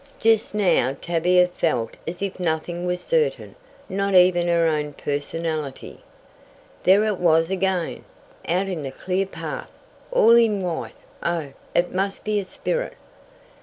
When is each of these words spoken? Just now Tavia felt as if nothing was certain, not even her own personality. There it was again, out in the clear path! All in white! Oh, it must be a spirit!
Just 0.19 0.55
now 0.55 0.97
Tavia 0.99 1.47
felt 1.47 1.95
as 2.07 2.23
if 2.23 2.39
nothing 2.39 2.87
was 2.87 3.01
certain, 3.01 3.53
not 3.87 4.15
even 4.15 4.47
her 4.47 4.65
own 4.67 4.93
personality. 4.93 5.99
There 6.81 7.03
it 7.03 7.19
was 7.19 7.51
again, 7.51 8.03
out 8.47 8.67
in 8.67 8.81
the 8.81 8.89
clear 8.91 9.27
path! 9.27 9.69
All 10.11 10.35
in 10.35 10.63
white! 10.63 10.95
Oh, 11.21 11.49
it 11.75 11.93
must 11.93 12.23
be 12.23 12.39
a 12.39 12.45
spirit! 12.45 12.93